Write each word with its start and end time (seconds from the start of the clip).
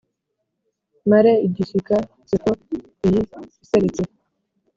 Mare 1.09 1.31
igishyika 1.47 1.95
nseko 2.23 2.51
iyi 3.05 3.21
iseretse. 3.63 4.03